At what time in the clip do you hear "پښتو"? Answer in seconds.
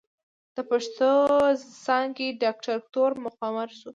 0.69-1.11